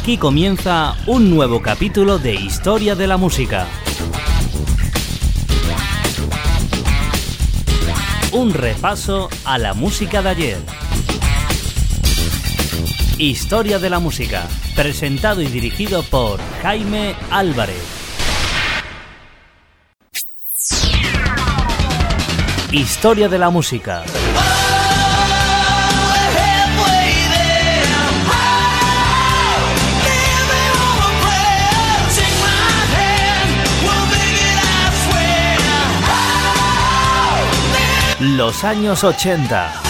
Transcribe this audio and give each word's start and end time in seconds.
Aquí 0.00 0.16
comienza 0.16 0.96
un 1.06 1.28
nuevo 1.28 1.60
capítulo 1.60 2.18
de 2.18 2.32
Historia 2.32 2.94
de 2.94 3.06
la 3.06 3.18
Música. 3.18 3.66
Un 8.32 8.54
repaso 8.54 9.28
a 9.44 9.58
la 9.58 9.74
música 9.74 10.22
de 10.22 10.28
ayer. 10.30 10.58
Historia 13.18 13.78
de 13.78 13.90
la 13.90 13.98
Música, 13.98 14.48
presentado 14.74 15.42
y 15.42 15.48
dirigido 15.48 16.02
por 16.04 16.40
Jaime 16.62 17.14
Álvarez. 17.30 17.84
Historia 22.72 23.28
de 23.28 23.38
la 23.38 23.50
Música. 23.50 24.02
Los 38.40 38.64
años 38.64 39.04
80. 39.04 39.89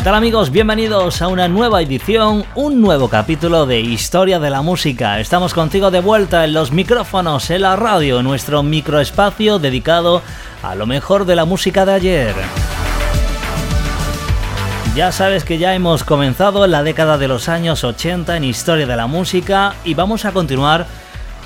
¿Qué 0.00 0.04
tal 0.04 0.14
amigos? 0.14 0.50
Bienvenidos 0.50 1.20
a 1.20 1.28
una 1.28 1.46
nueva 1.46 1.82
edición, 1.82 2.46
un 2.54 2.80
nuevo 2.80 3.10
capítulo 3.10 3.66
de 3.66 3.80
Historia 3.80 4.38
de 4.38 4.48
la 4.48 4.62
Música. 4.62 5.20
Estamos 5.20 5.52
contigo 5.52 5.90
de 5.90 6.00
vuelta 6.00 6.42
en 6.46 6.54
los 6.54 6.72
micrófonos, 6.72 7.50
en 7.50 7.60
la 7.60 7.76
radio, 7.76 8.20
en 8.20 8.24
nuestro 8.24 8.62
microespacio 8.62 9.58
dedicado 9.58 10.22
a 10.62 10.74
lo 10.74 10.86
mejor 10.86 11.26
de 11.26 11.36
la 11.36 11.44
música 11.44 11.84
de 11.84 11.92
ayer. 11.92 12.34
Ya 14.96 15.12
sabes 15.12 15.44
que 15.44 15.58
ya 15.58 15.74
hemos 15.74 16.02
comenzado 16.02 16.64
en 16.64 16.70
la 16.70 16.82
década 16.82 17.18
de 17.18 17.28
los 17.28 17.50
años 17.50 17.84
80 17.84 18.38
en 18.38 18.44
Historia 18.44 18.86
de 18.86 18.96
la 18.96 19.06
Música 19.06 19.74
y 19.84 19.92
vamos 19.92 20.24
a 20.24 20.32
continuar 20.32 20.86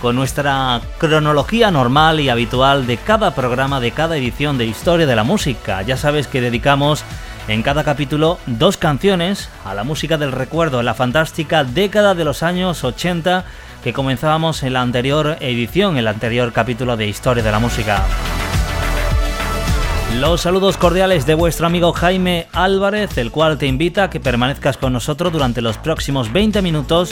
con 0.00 0.14
nuestra 0.14 0.80
cronología 0.98 1.72
normal 1.72 2.20
y 2.20 2.28
habitual 2.28 2.86
de 2.86 2.98
cada 2.98 3.34
programa, 3.34 3.80
de 3.80 3.90
cada 3.90 4.16
edición 4.16 4.58
de 4.58 4.66
Historia 4.66 5.06
de 5.08 5.16
la 5.16 5.24
Música. 5.24 5.82
Ya 5.82 5.96
sabes 5.96 6.28
que 6.28 6.40
dedicamos 6.40 7.04
en 7.48 7.62
cada 7.62 7.84
capítulo 7.84 8.38
dos 8.46 8.76
canciones 8.76 9.50
a 9.64 9.74
la 9.74 9.84
música 9.84 10.16
del 10.16 10.32
recuerdo, 10.32 10.82
la 10.82 10.94
fantástica 10.94 11.64
década 11.64 12.14
de 12.14 12.24
los 12.24 12.42
años 12.42 12.84
80 12.84 13.44
que 13.82 13.92
comenzábamos 13.92 14.62
en 14.62 14.72
la 14.72 14.80
anterior 14.80 15.36
edición, 15.40 15.98
el 15.98 16.08
anterior 16.08 16.52
capítulo 16.52 16.96
de 16.96 17.06
Historia 17.06 17.42
de 17.42 17.52
la 17.52 17.58
Música. 17.58 18.02
Los 20.18 20.42
saludos 20.42 20.78
cordiales 20.78 21.26
de 21.26 21.34
vuestro 21.34 21.66
amigo 21.66 21.92
Jaime 21.92 22.46
Álvarez, 22.52 23.18
el 23.18 23.30
cual 23.30 23.58
te 23.58 23.66
invita 23.66 24.04
a 24.04 24.10
que 24.10 24.20
permanezcas 24.20 24.78
con 24.78 24.92
nosotros 24.92 25.32
durante 25.32 25.60
los 25.60 25.76
próximos 25.76 26.32
20 26.32 26.62
minutos, 26.62 27.10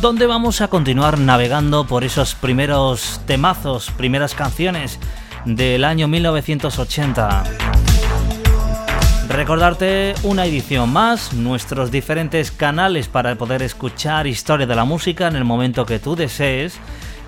donde 0.00 0.26
vamos 0.26 0.60
a 0.60 0.68
continuar 0.68 1.18
navegando 1.18 1.86
por 1.86 2.04
esos 2.04 2.34
primeros 2.34 3.20
temazos, 3.24 3.90
primeras 3.92 4.34
canciones 4.34 4.98
del 5.46 5.84
año 5.84 6.08
1980. 6.08 7.93
Recordarte 9.28 10.14
una 10.22 10.44
edición 10.44 10.92
más, 10.92 11.32
nuestros 11.32 11.90
diferentes 11.90 12.50
canales 12.50 13.08
para 13.08 13.34
poder 13.36 13.62
escuchar 13.62 14.26
historia 14.26 14.66
de 14.66 14.74
la 14.74 14.84
música 14.84 15.28
en 15.28 15.36
el 15.36 15.44
momento 15.44 15.86
que 15.86 15.98
tú 15.98 16.14
desees. 16.14 16.78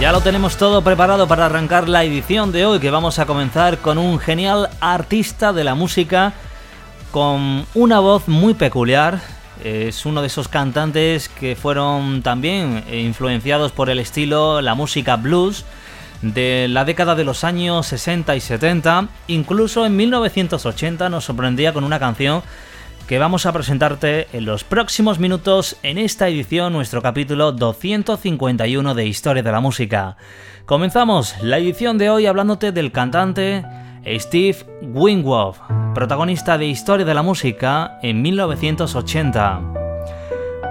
Ya 0.02 0.12
lo 0.12 0.22
tenemos 0.22 0.58
todo 0.58 0.82
preparado 0.82 1.28
para 1.28 1.46
arrancar 1.46 1.88
la 1.88 2.04
edición 2.04 2.52
de 2.52 2.66
hoy, 2.66 2.80
que 2.80 2.90
vamos 2.90 3.20
a 3.20 3.28
comenzar 3.28 3.78
con 3.78 4.00
un 4.00 4.18
genial 4.18 4.68
artista 4.80 5.54
de 5.54 5.64
la 5.64 5.76
música 5.76 6.34
con 7.12 7.68
una 7.76 8.00
voz 8.00 8.28
muy 8.28 8.56
peculiar. 8.56 9.22
Es 9.64 10.08
uno 10.08 10.22
de 10.22 10.28
esos 10.28 10.48
cantantes 10.48 11.30
que 11.30 11.56
fueron 11.56 12.24
también 12.24 12.84
influenciados 12.92 13.74
por 13.74 13.92
el 13.92 14.00
estilo, 14.00 14.60
la 14.62 14.74
música 14.74 15.18
blues 15.18 15.66
de 16.24 16.66
la 16.68 16.84
década 16.84 17.14
de 17.14 17.24
los 17.24 17.44
años 17.44 17.86
60 17.86 18.36
y 18.36 18.40
70. 18.40 19.08
Incluso 19.28 19.86
en 19.86 19.98
1980 19.98 21.10
nos 21.10 21.26
sorprendía 21.26 21.74
con 21.74 21.84
una 21.84 22.00
canción 22.00 22.42
que 23.08 23.20
vamos 23.20 23.46
a 23.46 23.52
presentarte 23.52 24.28
en 24.34 24.46
los 24.46 24.64
próximos 24.64 25.20
minutos 25.20 25.78
en 25.84 25.98
esta 25.98 26.28
edición, 26.28 26.74
nuestro 26.74 27.02
capítulo 27.02 27.52
251 27.52 28.96
de 28.96 29.06
Historia 29.06 29.44
de 29.44 29.52
la 29.52 29.60
Música. 29.60 30.18
Comenzamos 30.66 31.36
la 31.42 31.58
edición 31.58 31.98
de 31.98 32.10
hoy 32.10 32.26
hablándote 32.26 32.72
del 32.72 32.92
cantante 32.92 33.66
Steve 34.06 34.58
Winwood, 34.82 35.56
protagonista 35.94 36.58
de 36.58 36.68
Historia 36.68 37.06
de 37.06 37.14
la 37.14 37.22
Música 37.22 38.00
en 38.02 38.22
1980. 38.22 39.62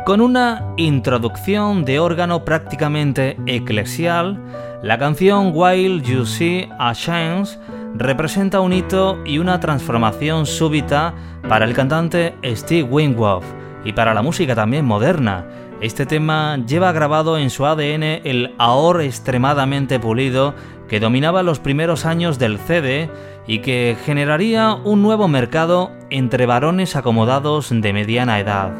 Con 0.07 0.21
una 0.21 0.75
introducción 0.77 1.85
de 1.85 1.99
órgano 1.99 2.45
prácticamente 2.45 3.37
eclesial, 3.47 4.43
la 4.83 4.99
canción 4.99 5.53
While 5.55 6.03
You 6.03 6.25
See 6.25 6.69
a 6.79 6.95
Chance 6.95 7.59
representa 7.95 8.61
un 8.61 8.73
hito 8.73 9.19
y 9.25 9.39
una 9.39 9.61
transformación 9.61 10.47
súbita 10.47 11.15
para 11.49 11.65
el 11.65 11.75
cantante 11.75 12.35
Steve 12.45 12.83
Winwood 12.83 13.43
y 13.85 13.93
para 13.93 14.15
la 14.15 14.23
música 14.23 14.55
también 14.55 14.85
moderna. 14.85 15.47
Este 15.81 16.05
tema 16.05 16.59
lleva 16.67 16.93
grabado 16.93 17.39
en 17.39 17.49
su 17.49 17.65
ADN 17.65 18.03
el 18.25 18.55
ahor 18.59 19.01
extremadamente 19.01 19.99
pulido 19.99 20.55
que 20.89 21.01
dominaba 21.01 21.43
los 21.43 21.59
primeros 21.59 22.05
años 22.05 22.39
del 22.39 22.59
CD 22.59 23.09
y 23.47 23.61
que 23.61 23.97
generaría 24.05 24.75
un 24.75 25.03
nuevo 25.03 25.29
mercado 25.29 25.91
entre 26.11 26.47
varones 26.47 26.97
acomodados 26.97 27.71
de 27.71 27.93
mediana 27.93 28.41
edad. 28.41 28.73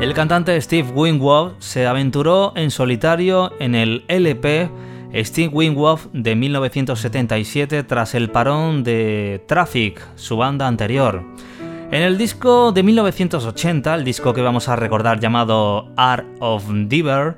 El 0.00 0.14
cantante 0.14 0.60
Steve 0.60 0.90
Winwood 0.92 1.52
se 1.60 1.86
aventuró 1.86 2.52
en 2.56 2.72
solitario 2.72 3.52
en 3.60 3.76
el 3.76 4.04
LP 4.08 4.68
Steve 5.14 5.48
Winwood 5.52 6.00
de 6.12 6.34
1977 6.34 7.82
tras 7.84 8.14
el 8.14 8.30
parón 8.30 8.82
de 8.82 9.44
Traffic, 9.46 10.00
su 10.16 10.36
banda 10.36 10.66
anterior. 10.66 11.22
En 11.90 12.02
el 12.02 12.16
disco 12.16 12.72
de 12.72 12.82
1980, 12.82 13.94
el 13.94 14.04
disco 14.04 14.32
que 14.32 14.40
vamos 14.40 14.68
a 14.70 14.76
recordar 14.76 15.20
llamado 15.20 15.92
Art 15.96 16.26
of 16.40 16.64
Diver, 16.86 17.36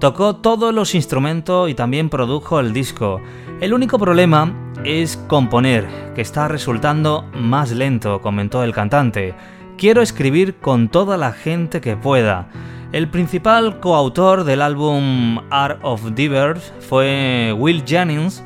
tocó 0.00 0.36
todos 0.36 0.74
los 0.74 0.94
instrumentos 0.94 1.70
y 1.70 1.74
también 1.74 2.10
produjo 2.10 2.60
el 2.60 2.74
disco. 2.74 3.22
El 3.62 3.72
único 3.72 3.98
problema 3.98 4.54
es 4.84 5.16
componer, 5.16 5.88
que 6.14 6.20
está 6.20 6.48
resultando 6.48 7.24
más 7.32 7.72
lento, 7.72 8.20
comentó 8.20 8.62
el 8.62 8.74
cantante. 8.74 9.34
Quiero 9.78 10.02
escribir 10.02 10.56
con 10.56 10.88
toda 10.90 11.16
la 11.16 11.32
gente 11.32 11.80
que 11.80 11.96
pueda. 11.96 12.48
El 12.92 13.08
principal 13.08 13.80
coautor 13.80 14.44
del 14.44 14.62
álbum 14.62 15.40
Art 15.50 15.80
of 15.82 16.14
Divers 16.14 16.72
fue 16.78 17.52
Will 17.58 17.82
Jennings, 17.84 18.44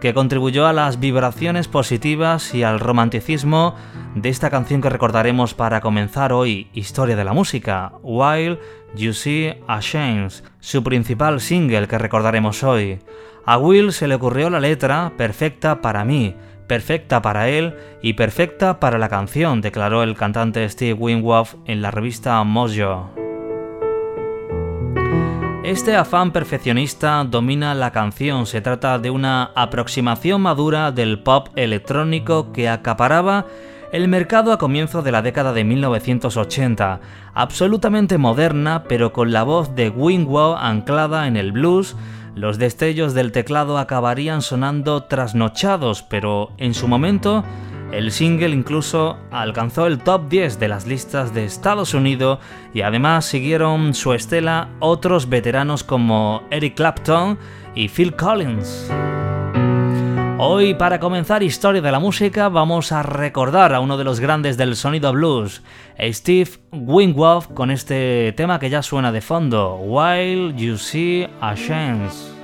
que 0.00 0.14
contribuyó 0.14 0.66
a 0.66 0.72
las 0.72 0.98
vibraciones 0.98 1.68
positivas 1.68 2.54
y 2.54 2.62
al 2.62 2.80
romanticismo 2.80 3.76
de 4.14 4.30
esta 4.30 4.48
canción 4.48 4.80
que 4.80 4.88
recordaremos 4.88 5.52
para 5.54 5.82
comenzar 5.82 6.32
hoy, 6.32 6.68
Historia 6.72 7.16
de 7.16 7.24
la 7.24 7.34
Música, 7.34 7.92
While 8.02 8.58
You 8.96 9.12
See 9.12 9.54
a 9.68 9.80
Chance, 9.80 10.42
su 10.58 10.82
principal 10.82 11.40
single 11.40 11.86
que 11.86 11.98
recordaremos 11.98 12.64
hoy. 12.64 12.98
A 13.44 13.58
Will 13.58 13.92
se 13.92 14.08
le 14.08 14.14
ocurrió 14.14 14.48
la 14.48 14.58
letra 14.58 15.12
perfecta 15.18 15.82
para 15.82 16.04
mí, 16.04 16.34
perfecta 16.66 17.20
para 17.20 17.50
él 17.50 17.74
y 18.00 18.14
perfecta 18.14 18.80
para 18.80 18.98
la 18.98 19.10
canción, 19.10 19.60
declaró 19.60 20.02
el 20.02 20.16
cantante 20.16 20.66
Steve 20.68 20.94
Winwood 20.94 21.48
en 21.66 21.82
la 21.82 21.90
revista 21.90 22.42
Mojo. 22.42 23.10
Este 25.64 25.94
afán 25.94 26.32
perfeccionista 26.32 27.22
domina 27.22 27.72
la 27.76 27.92
canción, 27.92 28.46
se 28.46 28.60
trata 28.60 28.98
de 28.98 29.10
una 29.10 29.52
aproximación 29.54 30.42
madura 30.42 30.90
del 30.90 31.20
pop 31.20 31.50
electrónico 31.54 32.50
que 32.50 32.68
acaparaba 32.68 33.46
el 33.92 34.08
mercado 34.08 34.52
a 34.52 34.58
comienzos 34.58 35.04
de 35.04 35.12
la 35.12 35.22
década 35.22 35.52
de 35.52 35.62
1980, 35.62 37.00
absolutamente 37.32 38.18
moderna 38.18 38.82
pero 38.88 39.12
con 39.12 39.30
la 39.30 39.44
voz 39.44 39.76
de 39.76 39.88
Winwood 39.88 40.56
anclada 40.58 41.28
en 41.28 41.36
el 41.36 41.52
blues, 41.52 41.94
los 42.34 42.58
destellos 42.58 43.14
del 43.14 43.30
teclado 43.30 43.78
acabarían 43.78 44.42
sonando 44.42 45.04
trasnochados, 45.04 46.02
pero 46.02 46.50
en 46.58 46.74
su 46.74 46.88
momento 46.88 47.44
el 47.92 48.10
single 48.10 48.48
incluso 48.48 49.18
alcanzó 49.30 49.86
el 49.86 49.98
top 49.98 50.28
10 50.28 50.58
de 50.58 50.68
las 50.68 50.86
listas 50.86 51.34
de 51.34 51.44
Estados 51.44 51.94
Unidos 51.94 52.38
y 52.72 52.80
además 52.80 53.26
siguieron 53.26 53.94
su 53.94 54.14
estela 54.14 54.68
otros 54.80 55.28
veteranos 55.28 55.84
como 55.84 56.42
Eric 56.50 56.74
Clapton 56.74 57.38
y 57.74 57.88
Phil 57.88 58.16
Collins. 58.16 58.90
Hoy 60.38 60.74
para 60.74 60.98
comenzar 60.98 61.42
Historia 61.42 61.82
de 61.82 61.92
la 61.92 62.00
Música 62.00 62.48
vamos 62.48 62.90
a 62.90 63.02
recordar 63.02 63.74
a 63.74 63.80
uno 63.80 63.96
de 63.96 64.04
los 64.04 64.18
grandes 64.18 64.56
del 64.56 64.74
sonido 64.74 65.12
blues, 65.12 65.62
Steve 66.00 66.50
Winwood, 66.72 67.44
con 67.54 67.70
este 67.70 68.32
tema 68.36 68.58
que 68.58 68.70
ya 68.70 68.82
suena 68.82 69.12
de 69.12 69.20
fondo, 69.20 69.76
While 69.76 70.54
You 70.56 70.78
See 70.78 71.28
a 71.40 71.54
Chance. 71.54 72.41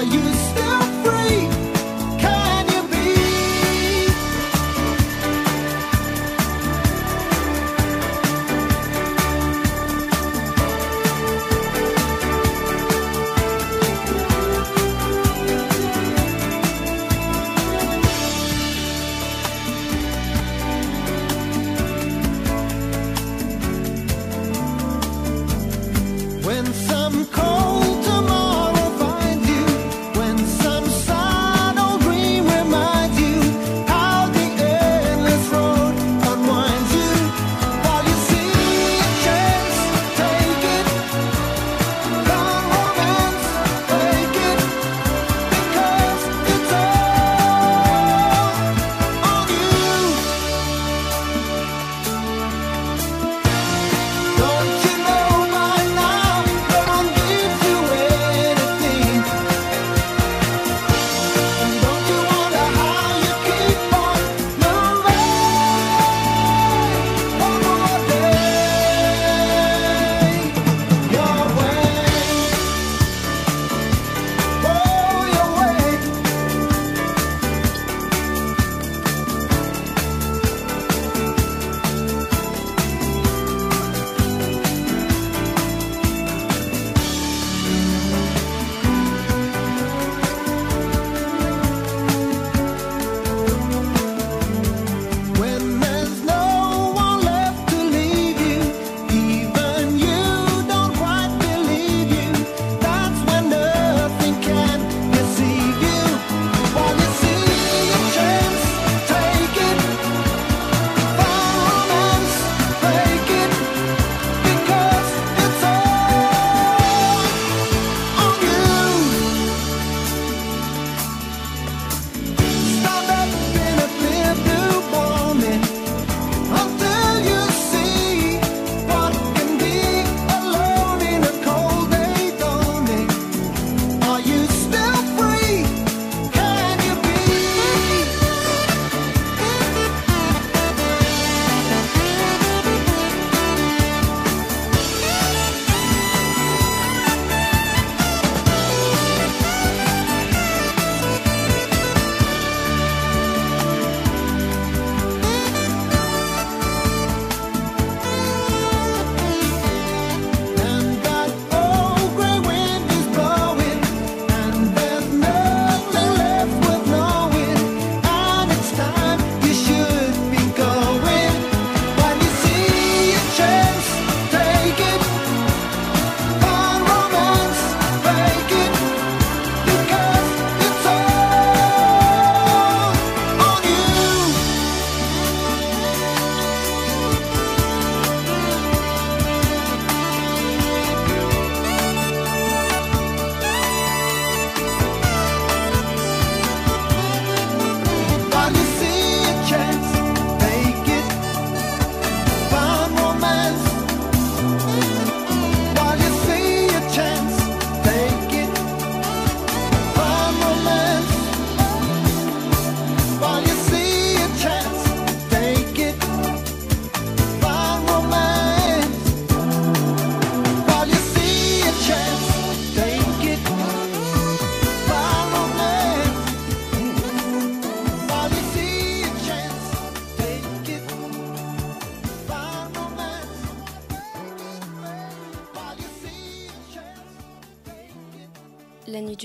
are 0.00 0.04
you 0.04 0.39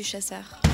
chasseur. 0.05 0.64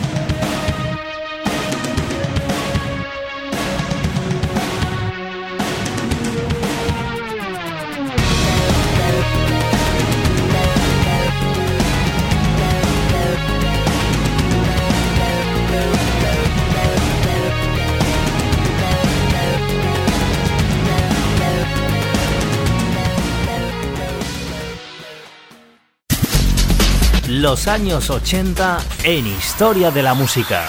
Los 27.31 27.69
años 27.69 28.09
80 28.09 28.79
en 29.05 29.25
Historia 29.25 29.89
de 29.89 30.03
la 30.03 30.13
Música. 30.13 30.65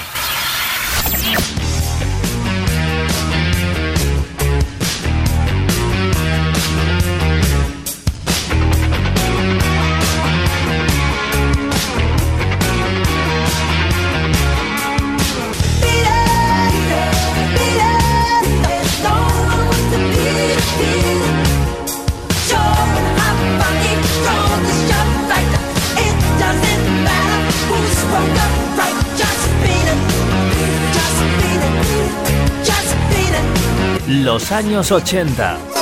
Años 34.53 34.93
80. 34.93 35.82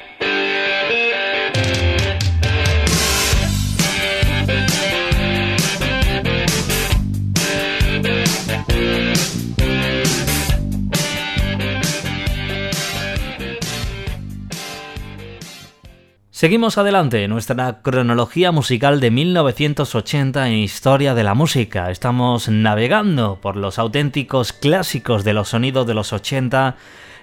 Seguimos 16.41 16.79
adelante, 16.79 17.27
nuestra 17.27 17.83
cronología 17.83 18.51
musical 18.51 18.99
de 18.99 19.11
1980 19.11 20.47
en 20.47 20.53
historia 20.55 21.13
de 21.13 21.23
la 21.23 21.35
música. 21.35 21.91
Estamos 21.91 22.49
navegando 22.49 23.37
por 23.39 23.55
los 23.55 23.77
auténticos 23.77 24.51
clásicos 24.51 25.23
de 25.23 25.33
los 25.33 25.49
sonidos 25.49 25.85
de 25.85 25.93
los 25.93 26.13
80 26.13 26.77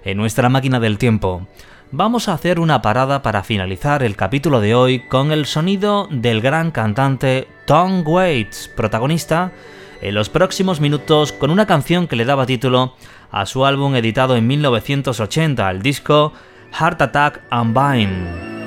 en 0.04 0.16
nuestra 0.18 0.48
máquina 0.48 0.78
del 0.78 0.98
tiempo. 0.98 1.48
Vamos 1.90 2.28
a 2.28 2.34
hacer 2.34 2.60
una 2.60 2.80
parada 2.80 3.20
para 3.20 3.42
finalizar 3.42 4.04
el 4.04 4.14
capítulo 4.14 4.60
de 4.60 4.76
hoy 4.76 5.00
con 5.08 5.32
el 5.32 5.46
sonido 5.46 6.06
del 6.12 6.40
gran 6.40 6.70
cantante 6.70 7.48
Tom 7.66 8.04
Waits, 8.06 8.70
protagonista 8.76 9.50
en 10.00 10.14
los 10.14 10.28
próximos 10.28 10.80
minutos 10.80 11.32
con 11.32 11.50
una 11.50 11.66
canción 11.66 12.06
que 12.06 12.14
le 12.14 12.24
daba 12.24 12.46
título 12.46 12.94
a 13.32 13.46
su 13.46 13.66
álbum 13.66 13.96
editado 13.96 14.36
en 14.36 14.46
1980, 14.46 15.68
el 15.72 15.82
disco 15.82 16.32
Heart 16.70 17.02
Attack 17.02 17.40
Unbind. 17.50 18.57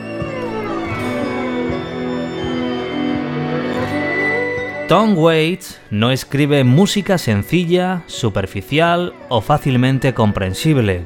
Tom 4.91 5.17
Waits 5.17 5.79
no 5.89 6.12
escribe 6.12 6.65
música 6.65 7.17
sencilla, 7.17 8.03
superficial 8.07 9.13
o 9.29 9.39
fácilmente 9.39 10.13
comprensible. 10.13 11.05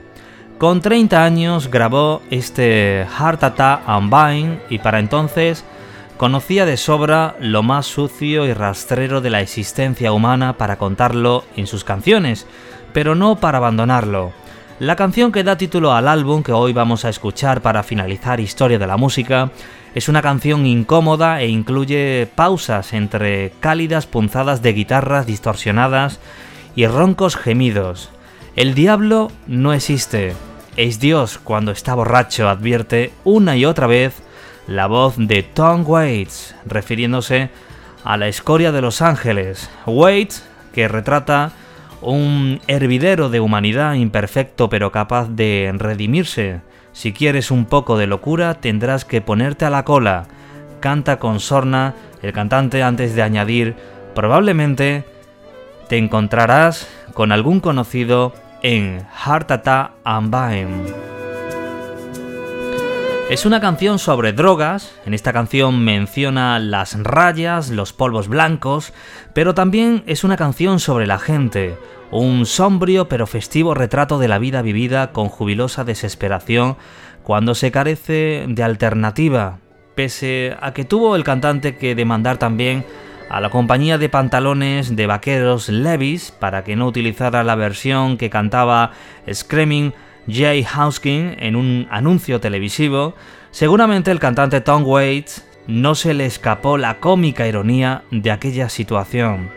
Con 0.58 0.82
30 0.82 1.24
años 1.24 1.70
grabó 1.70 2.24
este 2.32 3.06
Heart 3.16 3.44
Attack 3.44 3.88
Unbind 3.88 4.58
y 4.72 4.80
para 4.80 4.98
entonces 4.98 5.64
conocía 6.18 6.66
de 6.66 6.78
sobra 6.78 7.36
lo 7.40 7.62
más 7.62 7.86
sucio 7.86 8.48
y 8.48 8.54
rastrero 8.54 9.22
de 9.22 9.30
la 9.30 9.42
existencia 9.42 10.14
humana 10.14 10.58
para 10.58 10.78
contarlo 10.78 11.44
en 11.56 11.68
sus 11.68 11.84
canciones, 11.84 12.48
pero 12.92 13.14
no 13.14 13.36
para 13.36 13.60
abandonarlo. 13.60 14.34
La 14.80 14.98
canción 14.98 15.32
que 15.32 15.46
da 15.46 15.56
título 15.56 15.94
al 15.94 16.06
álbum 16.06 16.44
que 16.44 16.52
hoy 16.52 16.74
vamos 16.74 17.06
a 17.06 17.10
escuchar 17.10 17.62
para 17.62 17.82
finalizar 17.82 18.42
Historia 18.42 18.78
de 18.78 18.86
la 18.86 18.98
Música 18.98 19.52
es 19.94 20.10
una 20.10 20.22
canción 20.22 20.66
incómoda 20.66 21.42
e 21.42 21.48
incluye 21.48 22.28
pausas 22.36 22.92
entre 22.92 23.54
cálidas 23.62 24.06
punzadas 24.06 24.62
de 24.62 24.74
guitarras 24.74 25.26
distorsionadas 25.26 26.20
y 26.76 26.88
roncos 26.88 27.38
gemidos. 27.38 28.10
El 28.58 28.74
diablo 28.74 29.32
no 29.48 29.72
existe, 29.72 30.34
es 30.76 31.00
Dios 31.00 31.40
cuando 31.42 31.72
está 31.72 31.96
borracho, 31.96 32.50
advierte 32.50 33.14
una 33.24 33.56
y 33.56 33.64
otra 33.64 33.88
vez 33.88 34.24
la 34.68 34.88
voz 34.88 35.14
de 35.18 35.42
Tom 35.42 35.86
Waits, 35.88 36.54
refiriéndose 36.66 37.50
a 38.04 38.18
la 38.18 38.28
escoria 38.28 38.74
de 38.74 38.82
los 38.82 39.02
ángeles. 39.02 39.70
Waits, 39.86 40.44
que 40.74 40.90
retrata 40.90 41.54
un 42.12 42.62
hervidero 42.68 43.30
de 43.30 43.40
humanidad 43.40 43.94
imperfecto 43.96 44.70
pero 44.70 44.92
capaz 44.92 45.28
de 45.30 45.74
redimirse 45.76 46.62
si 46.96 47.12
quieres 47.12 47.52
un 47.52 47.66
poco 47.66 47.98
de 47.98 48.08
locura, 48.08 48.54
tendrás 48.54 49.04
que 49.04 49.20
ponerte 49.20 49.66
a 49.66 49.70
la 49.70 49.84
cola. 49.84 50.28
Canta 50.80 51.20
con 51.20 51.42
sorna 51.42 51.94
el 52.22 52.32
cantante 52.32 52.84
antes 52.84 53.16
de 53.16 53.22
añadir, 53.22 53.76
probablemente 54.16 55.04
te 55.90 55.98
encontrarás 55.98 56.88
con 57.14 57.34
algún 57.34 57.60
conocido 57.60 58.34
en 58.64 59.06
Heart 59.26 59.52
Attack 59.52 59.92
and 60.06 61.15
Es 63.28 63.44
una 63.48 63.60
canción 63.60 63.98
sobre 63.98 64.34
drogas, 64.34 64.94
en 65.04 65.16
esta 65.16 65.34
canción 65.34 65.84
menciona 65.84 66.60
las 66.60 66.96
rayas, 67.02 67.72
los 67.72 67.92
polvos 67.92 68.28
blancos, 68.28 68.94
pero 69.34 69.56
también 69.56 70.04
es 70.06 70.24
una 70.24 70.38
canción 70.38 70.80
sobre 70.80 71.08
la 71.08 71.18
gente, 71.18 71.76
un 72.12 72.46
sombrío 72.46 73.10
pero 73.10 73.26
festivo 73.26 73.74
retrato 73.74 74.20
de 74.20 74.28
la 74.28 74.38
vida 74.38 74.62
vivida 74.62 75.12
con 75.12 75.30
jubilosa 75.30 75.84
desesperación 75.84 76.78
cuando 77.24 77.56
se 77.56 77.72
carece 77.72 78.46
de 78.48 78.62
alternativa, 78.62 79.58
pese 79.96 80.56
a 80.62 80.74
que 80.74 80.86
tuvo 80.86 81.16
el 81.16 81.24
cantante 81.24 81.78
que 81.78 81.96
demandar 81.96 82.38
también 82.38 82.86
a 83.28 83.42
la 83.42 83.50
compañía 83.50 83.98
de 83.98 84.08
pantalones 84.08 84.96
de 84.96 85.08
vaqueros 85.08 85.70
Levis 85.70 86.30
para 86.30 86.64
que 86.64 86.76
no 86.76 86.86
utilizara 86.86 87.44
la 87.44 87.56
versión 87.56 88.18
que 88.18 88.30
cantaba 88.30 88.92
Screaming 89.34 89.94
Jay 90.28 90.64
Houskin 90.64 91.36
en 91.40 91.56
un 91.56 91.88
anuncio 91.92 92.40
televisivo, 92.40 93.16
seguramente 93.52 94.12
el 94.12 94.20
cantante 94.20 94.62
Tom 94.62 94.84
Waits 94.86 95.46
no 95.68 95.96
se 95.96 96.14
le 96.14 96.26
escapó 96.26 96.78
la 96.78 97.00
cómica 97.00 97.48
ironía 97.48 98.04
de 98.12 98.32
aquella 98.32 98.70
situación. 98.70 99.50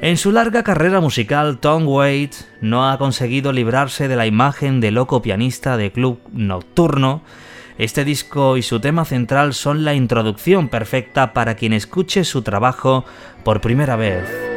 En 0.00 0.16
su 0.16 0.32
larga 0.32 0.62
carrera 0.62 1.00
musical, 1.00 1.58
Tom 1.58 1.88
Waits 1.88 2.46
no 2.60 2.90
ha 2.90 2.98
conseguido 2.98 3.52
librarse 3.52 4.08
de 4.08 4.16
la 4.16 4.26
imagen 4.26 4.80
de 4.80 4.90
loco 4.90 5.22
pianista 5.22 5.76
de 5.76 5.92
club 5.92 6.20
nocturno. 6.32 7.22
Este 7.78 8.04
disco 8.04 8.56
y 8.56 8.62
su 8.62 8.80
tema 8.80 9.04
central 9.04 9.54
son 9.54 9.84
la 9.84 9.94
introducción 9.94 10.68
perfecta 10.68 11.32
para 11.32 11.54
quien 11.54 11.72
escuche 11.72 12.24
su 12.24 12.42
trabajo 12.42 13.04
por 13.44 13.60
primera 13.60 13.96
vez. 13.96 14.53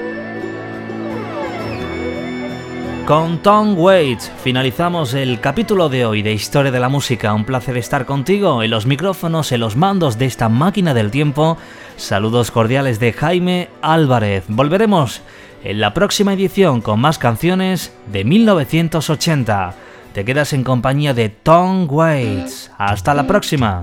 Con 3.07 3.37
Tom 3.37 3.79
Waits 3.79 4.29
finalizamos 4.43 5.13
el 5.13 5.39
capítulo 5.39 5.87
de 5.87 6.05
hoy 6.05 6.21
de 6.21 6.33
Historia 6.33 6.73
de 6.73 6.79
la 6.81 6.89
Música. 6.89 7.33
Un 7.33 7.45
placer 7.45 7.77
estar 7.77 8.05
contigo 8.05 8.63
en 8.63 8.69
los 8.69 8.85
micrófonos, 8.85 9.53
en 9.53 9.61
los 9.61 9.77
mandos 9.77 10.17
de 10.17 10.25
esta 10.25 10.49
máquina 10.49 10.93
del 10.93 11.09
tiempo. 11.09 11.57
Saludos 11.95 12.51
cordiales 12.51 12.99
de 12.99 13.13
Jaime 13.13 13.69
Álvarez. 13.81 14.43
Volveremos 14.49 15.21
en 15.63 15.79
la 15.79 15.93
próxima 15.93 16.33
edición 16.33 16.81
con 16.81 16.99
más 16.99 17.17
canciones 17.17 17.93
de 18.11 18.25
1980. 18.25 19.73
Te 20.11 20.25
quedas 20.25 20.51
en 20.51 20.65
compañía 20.65 21.13
de 21.13 21.29
Tom 21.29 21.87
Waits. 21.89 22.71
Hasta 22.77 23.13
la 23.13 23.25
próxima. 23.25 23.79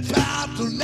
me 0.00 0.74
né? 0.78 0.83